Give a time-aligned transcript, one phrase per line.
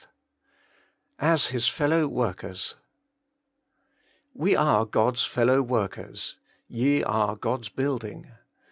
[1.19, 2.73] XXIV Hs Ibis ffellow^morkers'
[4.41, 8.31] We are God's fellow workers: ye are God's building.'